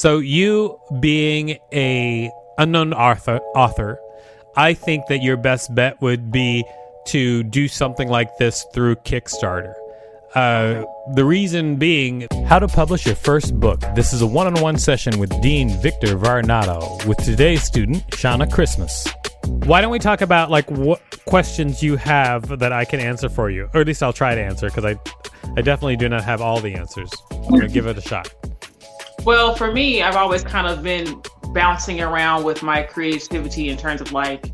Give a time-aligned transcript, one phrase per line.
[0.00, 3.98] So you being a unknown author, author,
[4.56, 6.64] I think that your best bet would be
[7.08, 9.74] to do something like this through Kickstarter.
[10.34, 10.86] Uh,
[11.16, 13.82] the reason being, how to publish your first book.
[13.94, 18.50] This is a one on one session with Dean Victor Varnado with today's student, Shauna
[18.50, 19.06] Christmas.
[19.66, 23.50] Why don't we talk about like what questions you have that I can answer for
[23.50, 24.98] you, or at least I'll try to answer because I,
[25.58, 27.10] I definitely do not have all the answers.
[27.30, 28.32] I'm gonna give it a shot.
[29.24, 34.00] Well, for me, I've always kind of been bouncing around with my creativity in terms
[34.00, 34.46] of like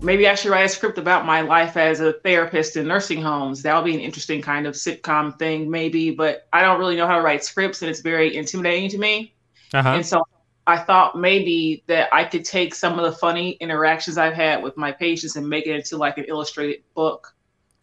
[0.00, 3.62] maybe I should write a script about my life as a therapist in nursing homes.
[3.62, 6.10] That would be an interesting kind of sitcom thing, maybe.
[6.10, 9.34] But I don't really know how to write scripts, and it's very intimidating to me.
[9.72, 9.88] Uh-huh.
[9.90, 10.22] And so
[10.66, 14.76] I thought maybe that I could take some of the funny interactions I've had with
[14.78, 17.34] my patients and make it into like an illustrated book.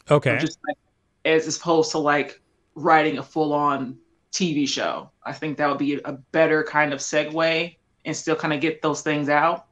[0.10, 0.38] Okay.
[0.40, 0.78] Just like,
[1.26, 2.42] as opposed to like
[2.74, 3.98] writing a full on
[4.32, 5.10] TV show.
[5.26, 8.82] I think that would be a better kind of segue and still kind of get
[8.82, 9.66] those things out.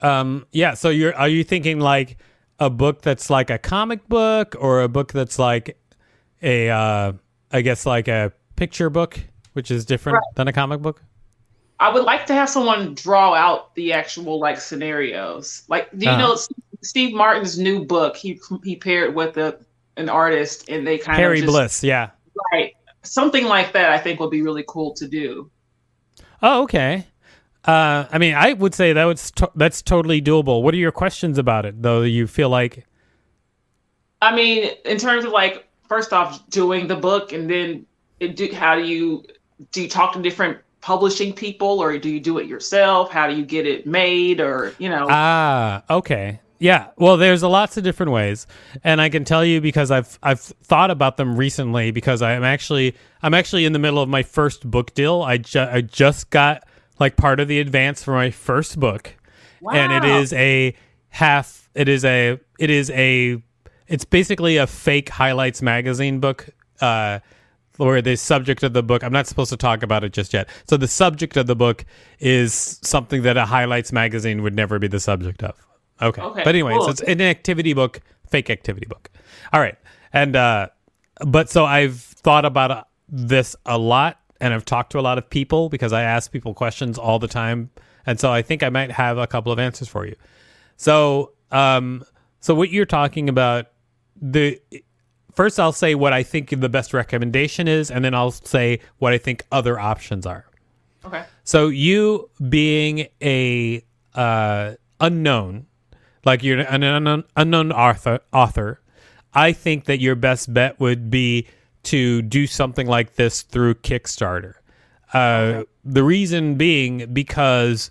[0.00, 0.74] Um, yeah.
[0.74, 2.18] So you're are you thinking like
[2.58, 5.78] a book that's like a comic book or a book that's like
[6.42, 7.12] a uh,
[7.52, 9.18] I guess like a picture book,
[9.52, 10.34] which is different Right.
[10.36, 11.02] than a comic book?
[11.80, 15.62] I would like to have someone draw out the actual like scenarios.
[15.68, 16.20] Like, do you Uh-huh.
[16.20, 16.38] know
[16.82, 18.16] Steve Martin's new book?
[18.16, 19.58] He he paired with a
[19.96, 21.84] an artist, and they kind Harry of just, Bliss.
[21.84, 22.10] Yeah.
[22.52, 22.71] right
[23.02, 23.90] something like that.
[23.90, 25.50] I think would be really cool to do.
[26.42, 27.06] Oh, okay.
[27.64, 30.62] Uh, I mean, I would say that was to- that's totally doable.
[30.62, 32.02] What are your questions about it, though?
[32.02, 32.86] You feel like
[34.20, 37.86] I mean, in terms of like, first off, doing the book, and then
[38.20, 39.24] it do, how do you
[39.72, 43.10] do you talk to different publishing people, or do you do it yourself?
[43.10, 45.06] How do you get it made, or you know?
[45.10, 46.40] Ah, okay.
[46.62, 46.90] Yeah.
[46.96, 48.46] Well, there's a lots of different ways,
[48.84, 52.94] and I can tell you because I've I've thought about them recently because I'm actually
[53.20, 55.22] I'm actually in the middle of my first book deal.
[55.22, 56.62] I ju- I just got
[57.00, 59.12] like part of the advance for my first book,
[59.74, 60.76] and it is a
[61.08, 61.68] half.
[61.74, 63.42] It is a it is a
[63.88, 66.48] it's basically a fake highlights magazine book.
[66.80, 67.18] Uh,
[67.78, 70.46] where the subject of the book i'm not supposed to talk about it just yet
[70.68, 71.86] so the subject of the book
[72.20, 75.56] is something that a highlights magazine would never be the subject of
[76.00, 76.84] okay, Okay, but anyway cool.
[76.84, 79.10] so it's an activity book fake activity book
[79.52, 79.76] all right
[80.12, 80.68] and uh
[81.26, 85.18] but so i've thought about uh, this a lot and i've talked to a lot
[85.18, 87.70] of people because i ask people questions all the time
[88.06, 90.16] and so i think i might have a couple of answers for you
[90.76, 92.02] so um
[92.40, 93.66] so what you're talking about
[94.20, 94.60] the
[95.34, 99.12] first I'll say what I think the best recommendation is, and then I'll say what
[99.12, 100.44] I think other options are.
[101.04, 101.24] okay.
[101.44, 103.82] So you being a
[104.14, 105.66] uh, unknown,
[106.24, 108.80] like you're an unknown, unknown author, author,
[109.34, 111.46] I think that your best bet would be
[111.84, 114.54] to do something like this through Kickstarter.
[115.12, 117.90] Uh, The reason being because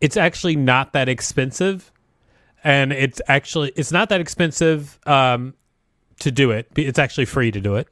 [0.00, 1.92] it's actually not that expensive,
[2.64, 5.54] and it's actually it's not that expensive um,
[6.20, 6.68] to do it.
[6.76, 7.88] It's actually free to do it,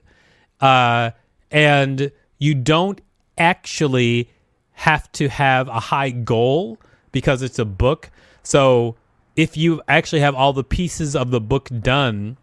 [0.60, 1.10] uh,
[1.50, 3.00] and you don't
[3.38, 4.31] actually
[4.72, 6.78] have to have a high goal
[7.12, 8.10] because it's a book.
[8.43, 8.97] So
[9.37, 12.39] if you actually have all the pieces of the book done,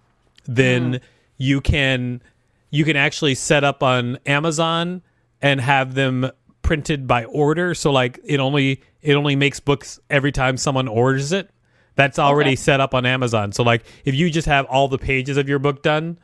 [0.46, 1.02] then
[1.38, 2.22] you can
[2.70, 5.02] you can actually set up on Amazon
[5.42, 6.32] and have them
[6.62, 7.76] printed by order.
[7.76, 11.50] So like it only it only makes books every time someone orders it.
[11.96, 12.56] That's already Okay.
[12.56, 13.52] set up on Amazon.
[13.52, 16.18] So like if you just have all the pages of your book done,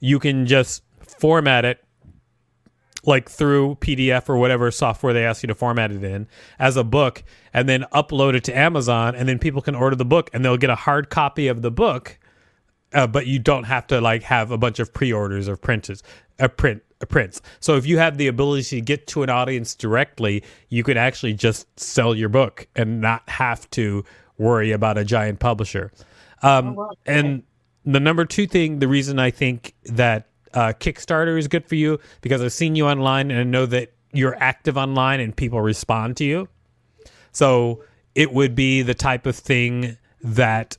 [0.00, 1.82] you can just format it
[3.06, 6.26] like through PDF or whatever software they ask you to format it in
[6.58, 7.22] as a book
[7.52, 10.56] and then upload it to Amazon and then people can order the book and they'll
[10.56, 12.18] get a hard copy of the book
[12.92, 16.02] uh, but you don't have to like have a bunch of pre-orders or prints
[16.38, 17.40] uh, print uh, prints.
[17.60, 21.34] So if you have the ability to get to an audience directly you could actually
[21.34, 24.04] just sell your book and not have to
[24.38, 25.90] worry about a giant publisher.
[26.42, 26.90] Um, wow.
[27.06, 27.42] and
[27.86, 32.00] the number two thing the reason i think that uh, kickstarter is good for you
[32.20, 36.16] because i've seen you online and i know that you're active online and people respond
[36.16, 36.48] to you
[37.30, 40.76] so it would be the type of thing that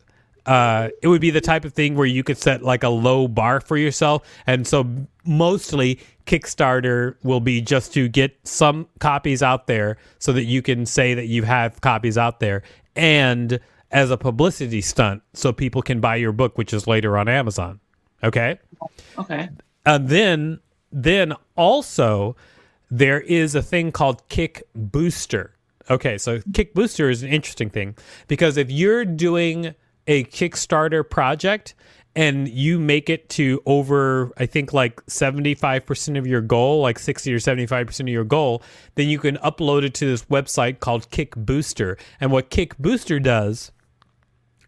[0.48, 3.28] uh, it would be the type of thing where you could set like a low
[3.28, 4.88] bar for yourself, and so
[5.26, 10.86] mostly Kickstarter will be just to get some copies out there so that you can
[10.86, 12.64] say that you have copies out there
[12.96, 13.60] and
[13.92, 17.80] as a publicity stunt so people can buy your book which is later on Amazon.
[18.24, 18.58] Okay?
[19.18, 19.50] Okay.
[19.88, 20.60] And then
[20.92, 22.36] then also
[22.92, 25.54] there is a thing called Kick Booster.
[25.90, 27.96] Okay, so Kick Booster is an interesting thing
[28.28, 29.74] because if you're doing
[30.06, 31.74] a Kickstarter project
[32.18, 37.34] and you make it to over I think like 75% of your goal, like 60
[37.34, 38.62] or 75% of your goal,
[38.96, 41.98] then you can upload it to this website called Kick Booster.
[42.20, 43.72] And what Kick Booster does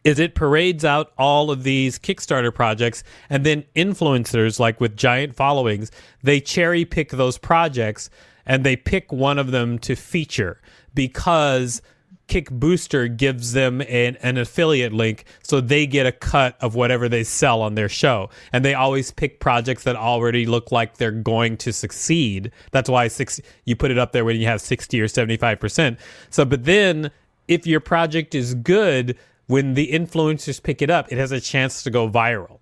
[0.04, 5.36] is it parades out all of these Kickstarter projects and then influencers like with giant
[5.36, 5.92] followings,
[6.24, 8.10] they cherry pick those projects
[8.46, 10.62] and they pick one of them to feature
[10.94, 11.82] because
[12.30, 17.10] Kick Booster gives them an, an affiliate link so they get a cut of whatever
[17.10, 18.30] they sell on their show.
[18.54, 22.52] And they always pick projects that already look like they're going to succeed.
[22.72, 25.98] That's why six, you put it up there when you have 60 or 75%.
[26.30, 27.12] So, but then
[27.48, 29.18] if your project is good,
[29.50, 32.60] when the influencers pick it up, it has a chance to go viral.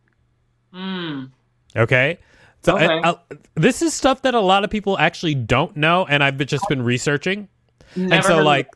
[0.73, 1.25] Hmm.
[1.75, 2.17] Okay.
[2.63, 3.01] So uh, Okay.
[3.03, 3.17] I- I-
[3.55, 6.81] this is stuff that a lot of people actually don't know, and I've just been
[6.81, 7.49] researching.
[7.95, 8.69] and Never so, heard of like,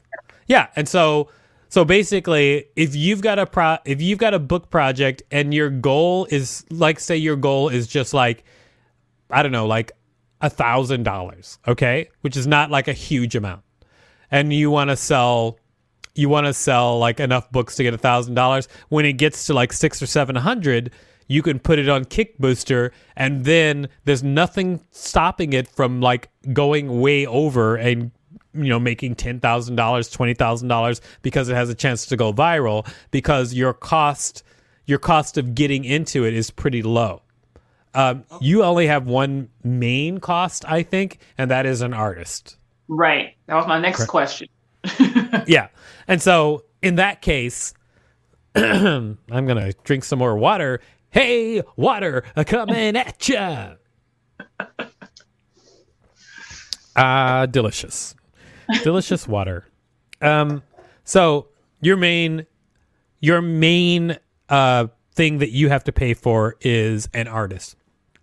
[0.48, 1.30] yeah, and so,
[1.70, 5.70] so basically, if you've got a pro, if you've got a book project, and your
[5.70, 8.44] goal is like, say, your goal is just like,
[9.30, 9.94] I don't know, like
[10.42, 13.62] a thousand dollars, okay, which is not like a huge amount,
[14.30, 15.58] and you want to sell
[16.16, 18.68] you want to sell like enough books to get a thousand dollars.
[18.90, 20.92] When it gets to like six or seven hundred,
[21.28, 26.30] you can put it on Kick Booster, and then there's nothing stopping it from like
[26.54, 28.12] going way over and
[28.54, 32.18] you know making ten thousand dollars, twenty thousand dollars because it has a chance to
[32.18, 34.44] go viral because your cost
[34.86, 37.22] your cost of getting into it is pretty low.
[37.94, 42.58] Um, you only have one main cost, I think, and that is an artist.
[42.88, 43.36] Right.
[43.48, 44.48] That was my next question.
[45.48, 45.68] yeah.
[46.08, 47.74] And so in that case,
[48.56, 50.82] I'm going to drink some more water.
[51.10, 53.74] Hey, water uh, coming at ya.
[56.96, 58.16] Ah, delicious.
[58.84, 59.66] Delicious water.
[60.22, 60.62] Um
[61.04, 61.48] so
[61.82, 62.46] your main
[63.20, 64.18] your main
[64.50, 67.76] uh thing that you have to pay for is an artist.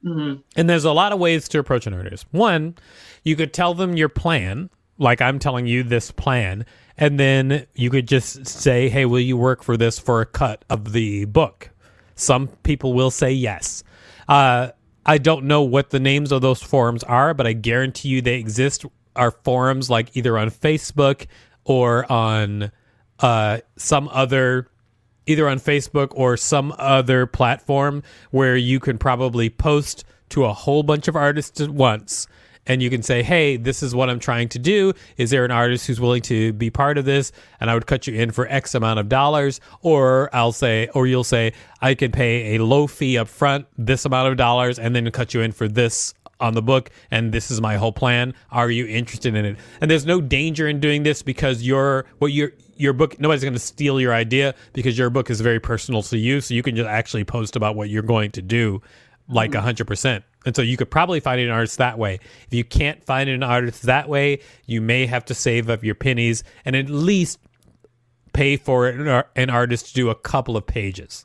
[0.05, 0.41] Mm-hmm.
[0.57, 2.27] And there's a lot of ways to approach an artist.
[2.31, 2.77] One,
[3.25, 6.67] you could tell them your plan, like I'm telling you this plan,
[6.97, 10.65] and then you could just say, "Hey, will you work for this for a cut
[10.69, 11.71] of the book?"
[12.15, 13.85] Some people will say yes.
[14.29, 14.71] Uh,
[15.07, 18.39] I don't know what the names of those forums are, but I guarantee you they
[18.39, 18.85] exist.
[19.17, 21.27] Are forums like either on Facebook
[21.65, 22.71] or on
[23.21, 24.69] uh, some other
[25.27, 30.83] either on Facebook or some other platform where you can probably post to a whole
[30.83, 32.27] bunch of artists at once
[32.69, 34.93] and you can say, "Hey, this is what I'm trying to do.
[35.17, 38.07] Is there an artist who's willing to be part of this?" And I would cut
[38.07, 42.13] you in for X amount of dollars, or I'll say, or you'll say, "I can
[42.13, 45.53] pay a low fee up front, this amount of dollars, and then cut you in
[45.53, 49.45] for this on the book and this is my whole plan are you interested in
[49.45, 53.43] it and there's no danger in doing this because your what your your book nobody's
[53.43, 56.63] going to steal your idea because your book is very personal to you so you
[56.63, 58.81] can just actually post about what you're going to do
[59.29, 59.69] like mm-hmm.
[59.69, 62.15] a 100% and so you could probably find an artist that way
[62.47, 65.95] if you can't find an artist that way you may have to save up your
[65.95, 67.39] pennies and at least
[68.33, 71.25] pay for an, artist to do a couple of pages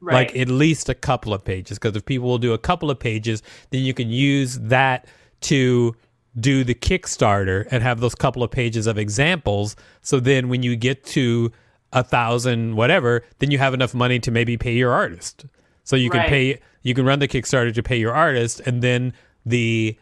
[0.00, 0.28] Right.
[0.28, 2.98] like at least a couple of pages because if people will do a couple of
[2.98, 5.06] pages then you can use that
[5.42, 5.94] to
[6.38, 10.76] do the kickstarter and have those couple of pages of examples so then when you
[10.76, 11.50] get to
[11.94, 15.46] a thousand whatever then you have enough money to maybe pay your artist
[15.82, 16.28] so you can Right.
[16.28, 19.12] pay you can run the kickstarter to pay your artist and then
[19.44, 19.98] the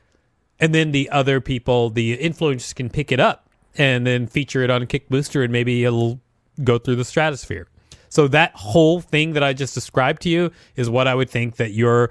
[0.60, 3.48] and then the other people the influencers can pick it up
[3.78, 6.20] and then feature it on kick booster and maybe it'll
[6.62, 7.68] go through the stratosphere.
[8.10, 11.56] So that whole thing that i just described to you is what i would think
[11.56, 12.10] that your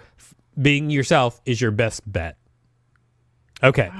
[0.60, 2.38] being yourself is your best bet.
[3.62, 3.92] Okay.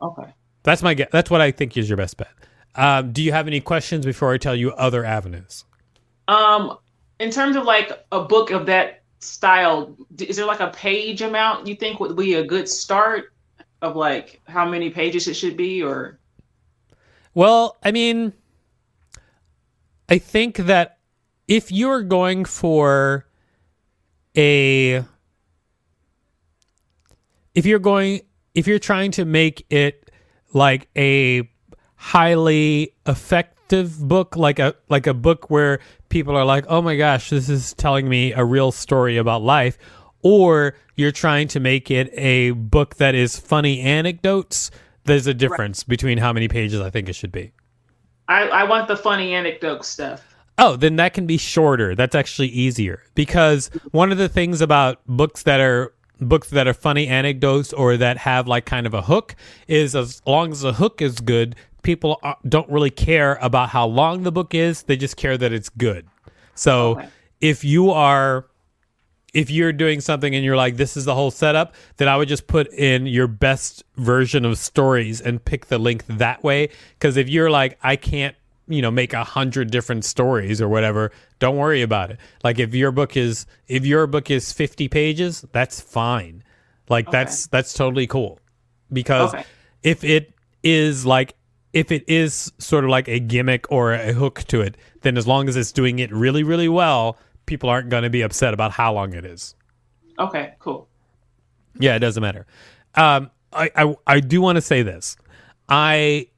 [0.00, 0.32] Okay.
[0.62, 2.30] that's my guess that's what i think is your best bet.
[2.76, 5.64] Um, do you have any questions before i tell you other avenues?
[6.28, 6.78] Um,
[7.18, 11.66] in terms of like a book of that style, is there like a page amount
[11.66, 13.32] you think would be a good start
[13.80, 16.18] of like how many pages it should be, or?
[17.34, 18.32] Well, I mean,
[20.08, 20.98] I think that
[21.48, 23.26] if you're going for
[24.36, 25.04] a
[27.54, 28.22] if you're going
[28.54, 30.10] if you're trying to make it
[30.52, 31.48] like a
[31.96, 32.94] highly
[33.72, 37.72] book like a like a book where people are like oh my gosh this is
[37.74, 39.78] telling me a real story about life
[40.22, 44.70] or you're trying to make it a book that is funny anecdotes,
[45.04, 47.52] there's a difference between how many pages I think it should be.
[48.28, 50.22] I, I want the funny anecdote stuff.
[50.58, 51.94] Oh, then that can be shorter.
[51.94, 56.74] That's actually easier because one of the things about books that are books that are
[56.74, 59.34] funny anecdotes or that have like kind of a hook
[59.66, 63.86] is as long as the hook is good, people are- don't really care about how
[63.86, 64.82] long the book is.
[64.84, 66.06] They just care that it's good.
[66.54, 67.08] So Okay.
[67.40, 68.46] if you are
[69.34, 72.28] if you're doing something and you're like this is the whole setup then i would
[72.28, 77.16] just put in your best version of stories and pick the length that way because
[77.16, 78.36] if you're like i can't
[78.68, 82.74] you know make a hundred different stories or whatever don't worry about it like if
[82.74, 86.44] your book is if your book is 50 pages that's fine
[86.90, 88.38] like that's that's totally cool
[88.92, 89.44] because Okay.
[89.82, 91.32] if it is like
[91.72, 95.26] if it is sort of like a gimmick or a hook to it then as
[95.26, 98.70] long as it's doing it really really well people aren't going to be upset about
[98.72, 99.54] how long it is
[100.18, 100.88] Okay, cool.
[101.80, 102.46] yeah, it doesn't matter.
[102.94, 105.16] Um, I, I I do want to say this.
[105.70, 106.28] I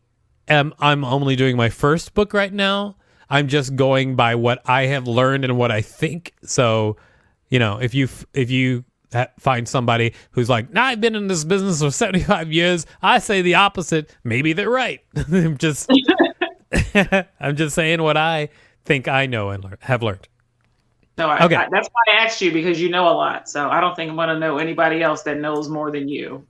[0.46, 2.96] am I'm only doing my first book right now.
[3.28, 6.34] I'm just going by what I have learned and what I think.
[6.44, 6.96] So,
[7.48, 8.84] you know, if you if you
[9.38, 13.42] find somebody who's like, "Nah, I've been in this business for 75 years," I say
[13.42, 14.14] the opposite.
[14.24, 15.00] Maybe they're right.
[15.32, 15.90] I'm just
[17.40, 18.48] I'm just saying what I
[18.84, 20.28] think I know and lear- have learned.
[21.16, 21.54] No, I, Okay.
[21.54, 23.48] I, that's why I asked you because you know a lot.
[23.48, 26.44] So I don't think I'm going to know anybody else that knows more than you.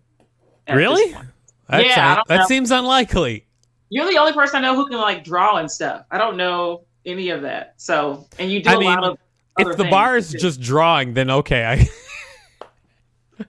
[0.73, 1.11] Really?
[1.11, 1.23] Yeah,
[1.69, 2.47] I that know.
[2.47, 3.47] seems unlikely.
[3.91, 6.07] You're the only person I know who can like draw and stuff.
[6.11, 7.75] I don't know any of that.
[7.77, 9.19] So, and you do I a mean, lot of.
[9.59, 11.89] If the bar is just drawing, then okay, I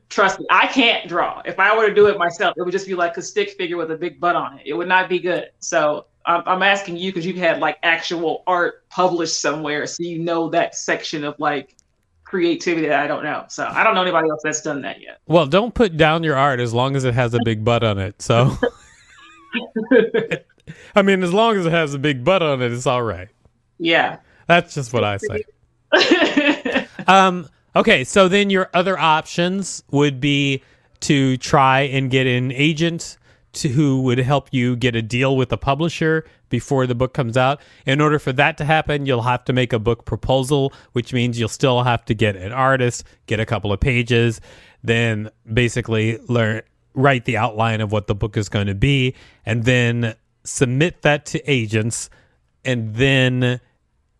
[0.10, 1.42] trust me, I can't draw.
[1.46, 3.78] If I were to do it myself, it would just be like a stick figure
[3.78, 4.64] with a big butt on it.
[4.66, 5.50] It would not be good.
[5.60, 10.20] So I'm, I'm asking you because you've had like actual art published somewhere, so you
[10.20, 11.76] know that section of like
[12.24, 13.46] creativity that I don't know.
[13.50, 15.20] So I don't know anybody else that's done that yet.
[15.28, 18.00] Well, don't put down your art as long as it has a big butt on
[18.00, 18.22] it.
[18.22, 18.58] So,
[20.96, 23.30] I mean, as long as it has a big butt on it, it's all right.
[23.78, 24.20] yeah.
[24.48, 25.44] That's just what I say.
[27.08, 30.64] Um, okay, so then your other options would be
[31.02, 33.18] to try and get an agent
[33.54, 37.38] to, who would help you get a deal with the publisher before the book comes
[37.38, 37.62] out.
[37.86, 41.40] In order for that to happen, you'll have to make a book proposal, which means
[41.40, 44.42] you'll still have to get an artist, get a couple of pages,
[44.84, 46.62] then basically learn
[46.94, 49.14] write the outline of what the book is going to be,
[49.46, 50.16] and then
[50.46, 52.10] submit that to agents,
[52.64, 53.60] and then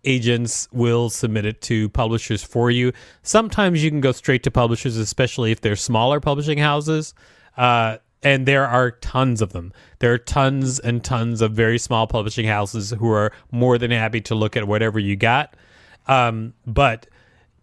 [0.06, 2.92] agents will submit it to publishers for you.
[3.24, 7.14] Sometimes you can go straight to publishers, especially if they're smaller publishing houses.
[7.58, 9.72] Uh, and there are tons of them.
[10.00, 14.20] There are tons and tons of very small publishing houses who are more than happy
[14.22, 15.56] to look at whatever you got.
[16.08, 17.08] Um, but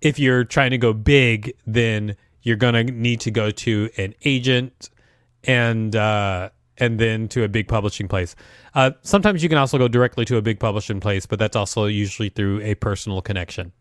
[0.01, 4.15] if you're trying to go big, then you're going to need to go to an
[4.25, 4.91] agent
[5.45, 8.35] and uh, and then to a big publishing place.
[8.75, 11.87] Uh, sometimes you can also go directly to a big publishing place, but that's also
[11.87, 13.73] usually through a personal connection.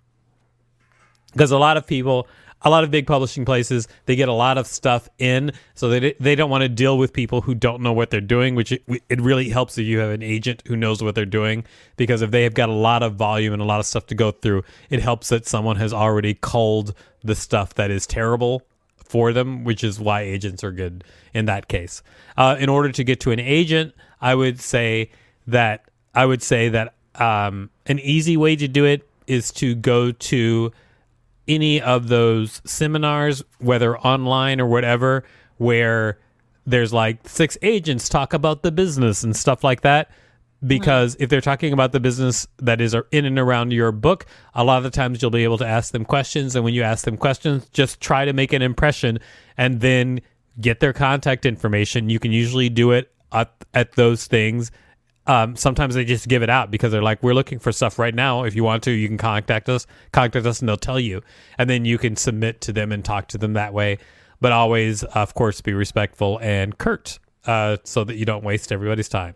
[1.32, 2.28] Because a lot of people,
[2.62, 6.14] a lot of big publishing places, they get a lot of stuff in, so they
[6.20, 8.54] they don't want to deal with people who don't know what they're doing.
[8.54, 11.64] Which it, it really helps if you have an agent who knows what they're doing,
[11.96, 14.16] because if they have got a lot of volume and a lot of stuff to
[14.16, 16.94] go through, it helps that someone has already culled
[17.24, 18.62] the stuff that is terrible
[19.12, 21.04] for them, which is why agents are good
[21.34, 22.02] in that case.
[22.38, 25.12] Uh, in order to get to an agent, I would say
[25.48, 25.84] that
[26.16, 30.72] I would say that um, an easy way to do it is to go to
[31.46, 35.26] any of those seminars, whether online or whatever,
[35.58, 36.18] where
[36.66, 40.10] there's like six agents talk about the business and stuff like that.
[40.66, 44.64] Because if they're talking about the business that is in and around your book, a
[44.64, 46.56] lot of the times you'll be able to ask them questions.
[46.56, 49.18] And when you ask them questions, just try to make an impression
[49.58, 50.22] and then
[50.60, 52.10] get their contact information.
[52.12, 54.72] You can usually do it at, at those things.
[55.26, 58.14] Um, sometimes they just give it out because they're like, we're looking for stuff right
[58.14, 58.44] now.
[58.44, 61.22] If you want to, you can contact us, contact us, and they'll tell you.
[61.58, 63.98] And then you can submit to them and talk to them that way.
[64.40, 69.10] But always, of course, be respectful and curt uh, so that you don't waste everybody's
[69.10, 69.36] time.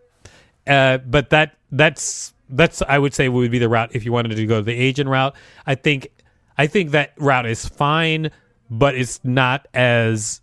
[0.68, 4.36] Uh, but that that's that's I would say would be the route if you wanted
[4.36, 5.36] to go the agent route.
[5.66, 6.10] I think
[6.58, 8.32] I think that route is fine,
[8.70, 10.42] but it's not as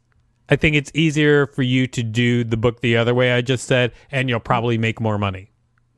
[0.49, 3.67] I think it's easier for you to do the book the other way I just
[3.67, 5.50] said, and you'll probably make more money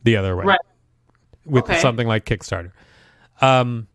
[0.04, 0.60] the other way Right.
[1.44, 1.80] with Okay.
[1.80, 2.70] something like Kickstarter.
[3.40, 3.88] Um,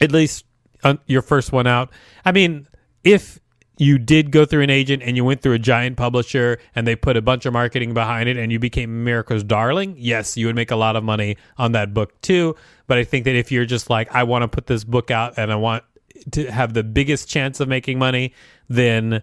[0.00, 0.44] at least
[0.84, 1.90] uh, your first one out.
[2.24, 2.66] I mean,
[3.04, 3.38] if
[3.78, 6.96] you did go through an agent and you went through a giant publisher and they
[6.96, 10.56] put a bunch of marketing behind it and you became America's darling, yes, you would
[10.56, 12.56] make a lot of money on that book too.
[12.86, 15.34] But I think that if you're just like, I want to put this book out
[15.36, 15.84] and I want
[16.32, 18.32] to have the biggest chance of making money,
[18.68, 19.22] then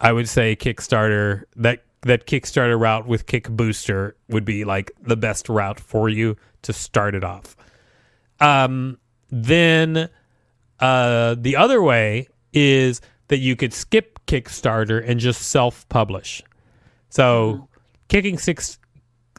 [0.00, 5.16] I would say Kickstarter that that Kickstarter route with Kick Booster would be like the
[5.16, 7.56] best route for you to start it off.
[8.38, 8.98] Um,
[9.30, 10.08] then
[10.78, 16.42] uh, the other way is that you could skip Kickstarter and just self-publish.
[17.10, 17.68] So,
[18.08, 18.78] kicking six,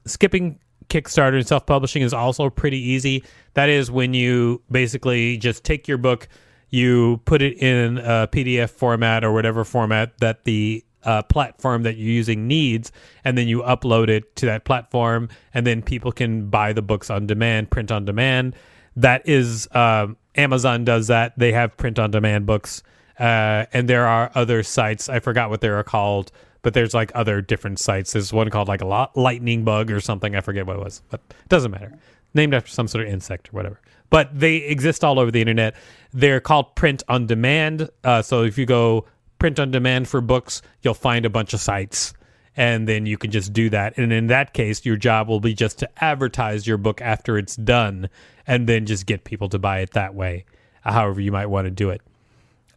[0.06, 3.24] skipping Kickstarter and self-publishing is also pretty easy.
[3.54, 6.28] That is when you basically just take your book,
[6.70, 11.96] you put it in a PDF format or whatever format that the uh, platform that
[11.98, 12.92] you're using needs,
[13.24, 17.10] and then you upload it to that platform, and then people can buy the books
[17.10, 18.56] on demand, print on demand.
[18.96, 21.38] That is uh, Amazon does that.
[21.38, 22.84] They have print on demand books,
[23.20, 25.10] uh, and there are other sites.
[25.10, 28.14] I forgot what they are called, but there's like other different sites.
[28.14, 30.36] There's one called like a lightning bug or something.
[30.36, 31.98] I forget what it was, but it doesn't matter.
[32.34, 33.82] Named after some sort of insect or whatever.
[34.10, 35.76] But they exist all over the internet.
[36.14, 37.90] They're called print on demand.
[38.04, 39.06] Uh, so if you go
[39.38, 42.14] print on demand for books, you'll find a bunch of sites
[42.56, 43.98] and then you can just do that.
[43.98, 47.56] And in that case, your job will be just to advertise your book after it's
[47.56, 48.10] done
[48.48, 50.46] and then just get people to buy it that way,
[50.82, 52.02] however you might want to do it.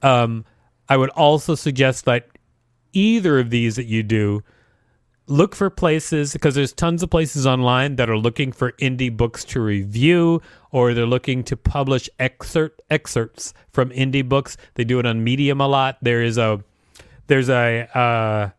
[0.03, 0.45] Um,
[0.89, 2.29] I would also suggest that
[2.93, 4.43] either of these that you do,
[5.27, 9.45] look for places because there's tons of places online that are looking for indie books
[9.45, 14.57] to review or they're looking to publish excerpt excerpts from indie books.
[14.75, 15.99] They do it on Medium a lot.
[16.03, 16.63] There is a
[17.29, 18.51] there's a uh,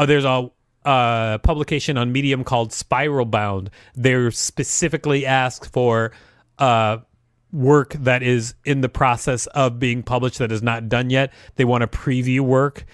[0.00, 0.50] uh there's a
[0.84, 3.70] uh, publication on Medium called Spiral Bound.
[3.94, 6.12] They're specifically asked for
[6.58, 6.98] uh,
[7.54, 11.32] work that is in the process of being published that is not done yet.
[11.54, 12.84] They want to preview work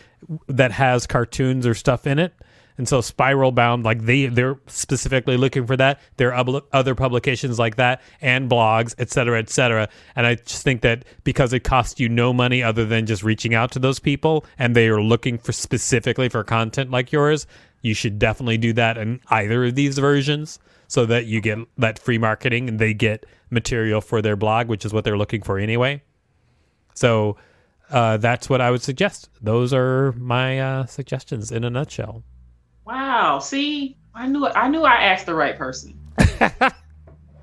[0.47, 2.35] that has cartoons or stuff in it.
[2.76, 6.00] And so Spiral Bound, like they they're specifically looking for that.
[6.17, 9.88] There are other publications like that and blogs, et cetera, et cetera.
[10.17, 13.55] And I just think that because it costs you no money other than just reaching
[13.55, 17.47] out to those people and they are looking for specifically for content like yours,
[17.83, 21.99] you should definitely do that in either of these versions so that you get that
[21.99, 25.58] free marketing and they get material for their blog, which is what they're looking for
[25.58, 26.02] anyway.
[26.95, 27.36] So
[27.91, 29.28] uh, that's what I would suggest.
[29.41, 32.23] Those are my uh, suggestions in a nutshell.
[32.84, 33.39] Wow.
[33.39, 35.99] See, I knew I knew I asked the right person.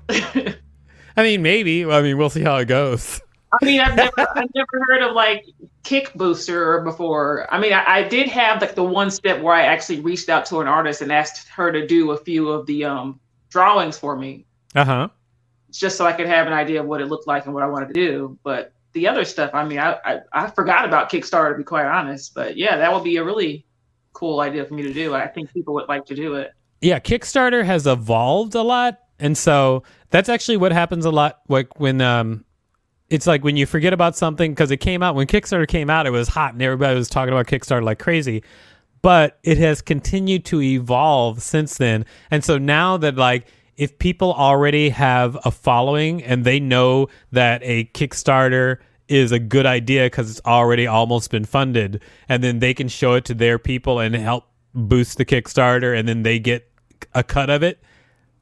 [0.08, 1.84] I mean, maybe.
[1.84, 3.20] I mean, we'll see how it goes.
[3.60, 5.44] I mean, I've never, I've never heard of like
[5.82, 7.52] Kick Booster before.
[7.52, 10.44] I mean, I, I, did have like the one step where I actually reached out
[10.46, 14.16] to an artist and asked her to do a few of the um, drawings for
[14.16, 14.44] me.
[14.74, 15.08] Uh huh.
[15.70, 17.66] Just so I could have an idea of what it looked like and what I
[17.66, 18.38] wanted to do.
[18.42, 21.86] But the other stuff, I mean, I, I, I forgot about Kickstarter to be quite
[21.86, 22.34] honest.
[22.34, 23.66] But yeah, that would be a really
[24.12, 25.14] cool idea for me to do.
[25.14, 26.52] I think people would like to do it.
[26.80, 31.40] Yeah, Kickstarter has evolved a lot, and so that's actually what happens a lot.
[31.48, 32.44] Like when um,
[33.10, 36.06] it's like when you forget about something because it came out when Kickstarter came out,
[36.06, 38.42] it was hot and everybody was talking about Kickstarter like crazy.
[39.00, 43.46] But it has continued to evolve since then, and so now that like
[43.78, 49.64] if people already have a following and they know that a Kickstarter is a good
[49.64, 53.58] idea because it's already almost been funded, and then they can show it to their
[53.58, 56.70] people and help boost the Kickstarter, and then they get
[57.14, 57.82] a cut of it.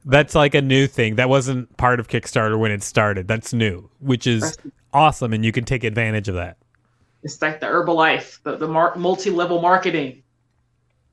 [0.03, 1.15] That's like a new thing.
[1.15, 3.27] That wasn't part of Kickstarter when it started.
[3.27, 4.57] That's new, which is
[4.91, 6.57] awesome, and you can take advantage of that.
[7.23, 10.23] It's like the Herbalife, the the mar- multi-level marketing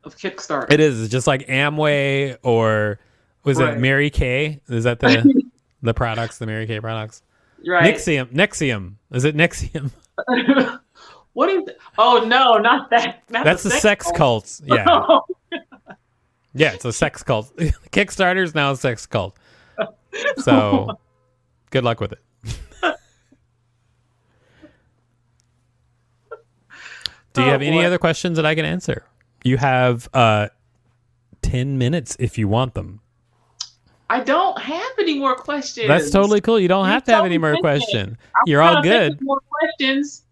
[0.05, 0.73] of Kickstarter.
[0.73, 1.03] It is.
[1.03, 2.99] It's just like Amway or
[3.45, 3.77] was right.
[3.77, 4.61] it Mary Kay?
[4.69, 5.43] Is that the
[5.83, 7.23] the products, the Mary Kay products?
[7.67, 7.95] Right.
[7.95, 8.33] NXIVM.
[8.33, 8.95] NXIVM.
[9.13, 9.91] Is it NXIVM?
[11.33, 11.63] what is?
[11.99, 13.23] Oh no, not that.
[13.31, 14.63] Not That's the, sex, sex cults.
[14.65, 14.85] Yeah.
[16.55, 17.55] yeah, it's a sex cult.
[17.93, 19.37] Kickstarter's now a sex cult.
[20.39, 20.99] So,
[21.71, 22.21] good luck with it.
[27.35, 27.85] Do you oh, have any boy.
[27.85, 29.05] other questions that I can answer?
[29.43, 30.49] You have uh,
[31.43, 33.01] 10 minutes if you want them.
[34.11, 35.89] I don't have any more questions.
[35.89, 36.61] That's totally cool.
[36.61, 38.17] You don't you have to have any more questions.
[38.47, 39.19] You're all good.
[39.23, 40.25] More questions,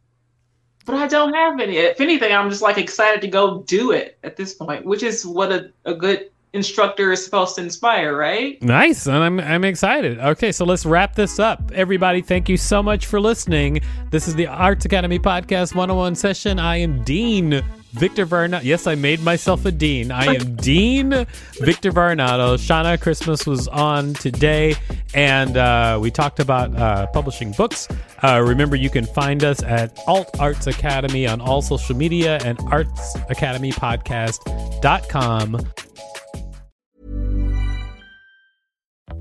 [0.85, 1.79] but I don't have any.
[1.79, 5.27] If anything, I'm just like excited to go do it at this point, which is
[5.27, 8.63] what a, a good instructor is supposed to inspire, right?
[8.63, 9.07] Nice.
[9.07, 10.19] And I'm I'm excited.
[10.19, 11.73] Okay, so let's wrap this up.
[11.75, 13.81] Everybody, thank you so much for listening.
[14.11, 16.59] This is the Arts Academy Podcast 101 session.
[16.59, 18.65] I am Dean Victor Varnado.
[18.65, 20.11] Yes, I made myself a dean.
[20.11, 21.27] I am Dean
[21.61, 22.57] Victor Varnado.
[22.57, 24.75] Shauna Christmas was on today,
[25.15, 27.87] and uh, we talked about uh, publishing books.
[28.23, 32.57] Uh, remember, you can find us at Alt Arts Academy on all social media and
[32.59, 35.59] artsacademypodcast.com.